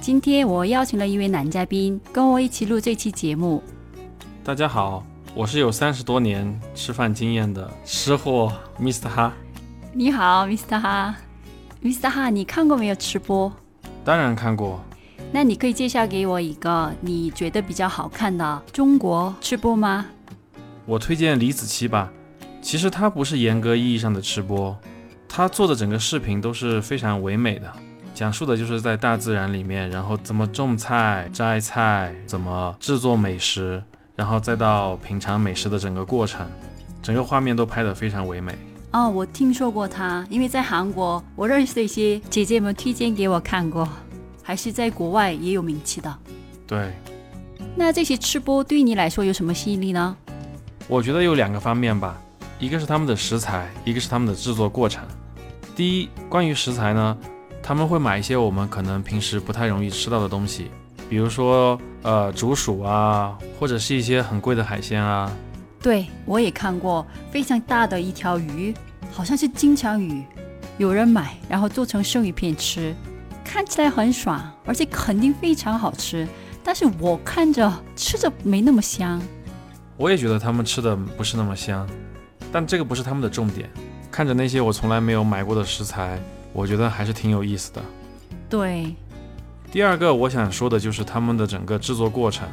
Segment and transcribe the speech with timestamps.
[0.00, 3.62] 今天我邀请了一位男嘉宾，跟我一起录这期节目。
[4.44, 5.04] 大家好，
[5.34, 9.08] 我是有三十多年吃饭经验的吃货 Mr.
[9.08, 9.32] 哈。
[9.92, 10.78] 你好，Mr.
[10.78, 11.16] 哈，
[11.82, 12.10] Mr.
[12.10, 13.50] 哈，你看过没有吃播？
[14.04, 14.80] 当然看过。
[15.33, 20.05] 那你可以介绍给我一个你觉得比较好看的中国吃播吗？
[20.85, 22.11] 我推荐李子柒吧。
[22.61, 24.77] 其实她不是严格意义上的吃播，
[25.29, 27.71] 她做的整个视频都是非常唯美的。
[28.13, 33.81] 讲述的就是在大自然里面，然后怎么种菜、摘菜，怎么制作美食，
[34.15, 36.45] 然后再到品尝美食的整个过程，
[37.01, 38.53] 整个画面都拍得非常唯美。
[38.91, 43.87] 哦，我听说过她，因为在韩国，我认识的一些姐姐们推荐给我看过，
[44.41, 46.17] 还是在国外也有名气的。
[46.67, 46.91] 对，
[47.75, 50.15] 那这些吃播对你来说有什么吸引力呢？
[50.87, 52.21] 我觉得有两个方面吧，
[52.59, 55.03] 一个是他们的食材，一个是他们的制作过程。
[55.75, 57.17] 第一，关于食材呢。
[57.63, 60.71] 他们会买一些我们可能平时不太容易吃到的东西，
[61.07, 65.31] 比如说呃竹鼠啊，或者是一些很贵的海鲜啊。
[65.79, 68.73] 对，我也看过非常大的一条鱼，
[69.11, 70.23] 好像是金枪鱼，
[70.79, 72.95] 有人买然后做成生鱼片吃，
[73.43, 76.27] 看起来很爽，而且肯定非常好吃。
[76.63, 79.21] 但是我看着吃着没那么香。
[79.97, 81.87] 我也觉得他们吃的不是那么香，
[82.51, 83.69] 但这个不是他们的重点。
[84.11, 86.19] 看着那些我从来没有买过的食材。
[86.53, 87.81] 我觉得还是挺有意思的。
[88.49, 88.93] 对，
[89.71, 92.45] 第二个我想说的就是他们的整个制作过程，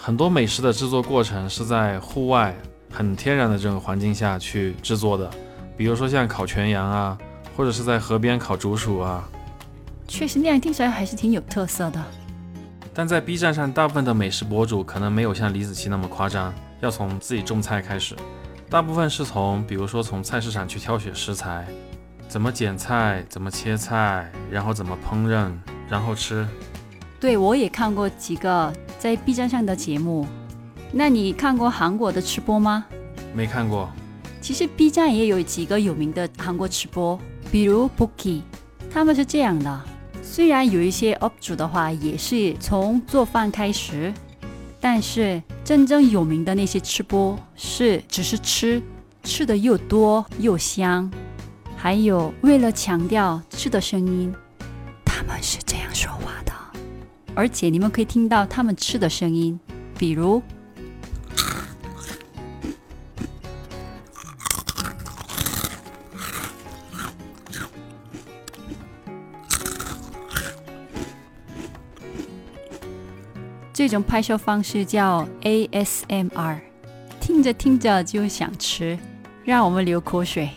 [0.00, 2.54] 很多美食的制作过程是在户外
[2.92, 5.28] 很天然的这种环境下去制作的，
[5.76, 7.18] 比如说像烤全羊啊，
[7.56, 9.28] 或者是在河边烤竹鼠啊。
[10.06, 12.02] 确实那样听起来还是挺有特色的。
[12.92, 18.14] 但在 B 站上，大部分的美食博主可能没有像李子柒那么夸张，要从自己种菜开始，
[18.70, 21.66] 大部分是从比如说从菜市场去挑选食材。
[22.26, 25.52] 怎么剪菜，怎么切菜，然后怎么烹饪，
[25.88, 26.44] 然后吃。
[27.20, 30.26] 对，我也看过几个在 B 站上的节目。
[30.90, 32.86] 那你看过韩国的吃播吗？
[33.34, 33.88] 没看过。
[34.40, 37.18] 其实 B 站也有几个有名的韩国吃播，
[37.52, 38.42] 比如 Bookie，
[38.92, 39.80] 他们是这样的。
[40.34, 44.12] 虽然有一些 UP 主的话也是从做饭开始，
[44.80, 48.82] 但是真正有名的那些吃播是只是吃，
[49.22, 51.08] 吃的又多又香。
[51.76, 54.34] 还有，为了强调吃的声音，
[55.04, 56.52] 他们是这样说话的，
[57.36, 59.56] 而且你们可以听到他们吃的声音，
[59.96, 60.42] 比如
[73.74, 76.60] 这种拍摄方式叫 ASMR，
[77.20, 78.96] 听着听着就想吃，
[79.44, 80.48] 让我们流口水。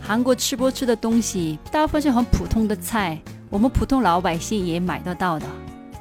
[0.00, 3.20] 韩国吃播吃的东西大部分是很普通的菜，
[3.50, 5.44] 我们普通老百姓也买得到的，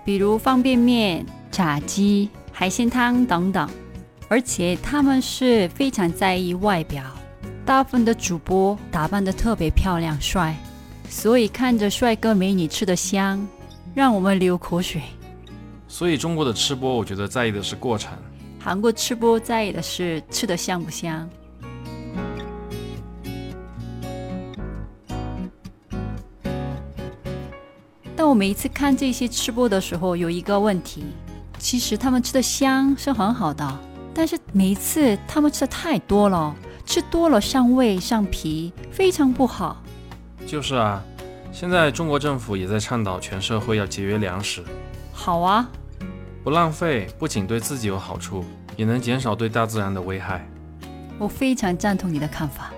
[0.05, 3.69] 比如方便面、炸鸡、海鲜汤等等。
[4.29, 7.03] 而且他们是非常在意外表，
[7.66, 10.56] 大部分的主播打扮的特别漂亮帅，
[11.09, 13.45] 所以看着帅哥美女吃的香，
[13.94, 15.01] 让我们流口水。
[15.91, 18.11] 所以中国的吃播，我觉得在意的是过程；
[18.59, 21.27] 韩国吃播在意的是吃的香不香。
[28.16, 31.03] 但我每一次看这些吃播的时候，有一个问题，
[31.57, 33.79] 其实他们吃的香是很好的，
[34.13, 39.81] 但是每一次他们吃的太多了，吃多了伤胃伤脾，非常不好。
[40.45, 41.03] 就是啊，
[41.51, 44.63] 现在中国政府也在倡导全社会要节约粮食。
[45.22, 45.69] 好啊，
[46.46, 48.46] 不浪费不仅对自己有好处，
[48.78, 50.47] 也能减少对大自然的危害。
[51.18, 52.72] 我非常赞同你的看法。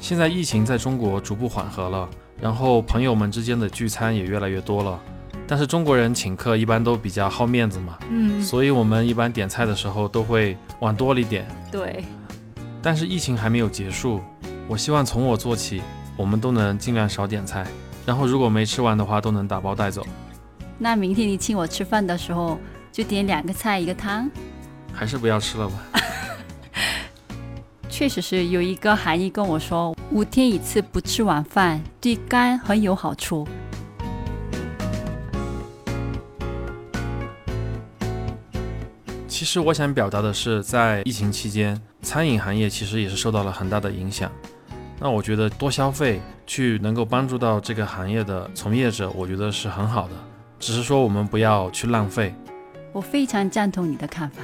[0.00, 2.08] 现在疫情在中国逐步缓和了。
[2.40, 5.00] 然后朋友们之间的聚餐也越来越多了，
[5.44, 11.48] 但是中国人请客一般都比较好面子嘛，嗯，所以我们一般点菜的时候都会往多里点。
[11.72, 12.04] 对。
[12.80, 14.20] 但是疫情还没有结束，
[14.68, 15.82] 我希望从我做起，
[16.16, 17.66] 我们都能尽量少点菜，
[18.06, 20.06] 然后如果没吃完的话，都能打包带走。
[20.78, 22.58] 那明天你请我吃饭的时候，
[22.92, 24.30] 就点两个菜一个汤。
[24.92, 25.74] 还是不要吃了吧。
[27.88, 33.48] 确实是有一个含义跟我说，五天一次不吃晚饭对肝很有好处。
[39.26, 44.30] 其实我想表达的是，在疫情期间，餐饮行业其实也是受到了很大的影响。
[44.98, 50.14] 那我觉得多消费，去能够帮助到这个行业的从业者，我觉得是很好的。
[50.58, 52.34] 只是说我们不要去浪费。
[52.92, 54.42] 我非常赞同你的看法。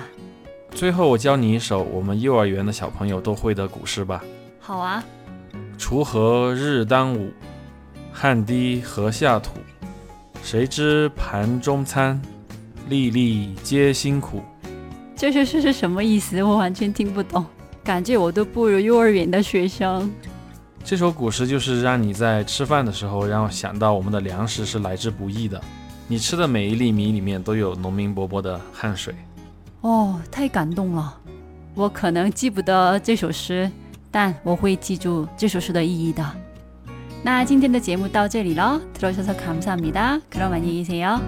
[0.71, 4.23] 最后，我教你一首我们幼儿园的小朋友都会的古诗吧。
[4.61, 5.03] 好啊。
[5.79, 7.31] 锄禾日当午，
[8.13, 9.53] 汗滴禾下土。
[10.43, 12.21] 谁知盘中餐，
[12.89, 14.43] 粒粒皆辛苦。
[15.15, 16.43] 这首诗是什么意思？
[16.43, 17.45] 我完全听不懂，
[17.85, 20.11] 感觉我都不如幼儿园的学生。
[20.85, 25.61] 这首古诗就是让你在吃饭的时候，让我想到我们的粮食是来之不易的。
[26.12, 29.14] 你吃的每一粒米里面都有农民伯伯的汗水。
[29.82, 31.18] 哦，太感动了！
[31.76, 33.70] 我可能记不得这首诗，
[34.10, 36.26] 但我会记住这首诗的意义的。
[37.24, 41.20] 那今天的节目到这里了，들어주셔서감사합니다그럼안녕히계세요